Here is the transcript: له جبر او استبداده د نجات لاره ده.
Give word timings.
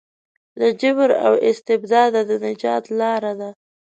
له 0.59 0.67
جبر 0.81 1.09
او 1.25 1.33
استبداده 1.49 2.21
د 2.29 2.31
نجات 2.45 2.83
لاره 2.99 3.33
ده. 3.39 3.49